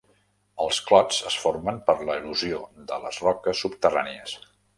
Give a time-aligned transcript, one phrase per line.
[0.63, 2.63] Els clots es formen per l'erosió
[2.93, 4.37] de les roques subterrànies.